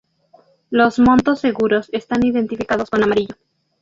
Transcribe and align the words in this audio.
Los 0.71 0.97
"montos 0.97 1.39
seguros" 1.41 1.87
están 1.91 2.25
identificados 2.25 2.89
con 2.89 3.03
amarillo. 3.03 3.35